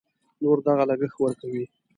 [0.41, 1.63] نور دغه لګښت ورکوي.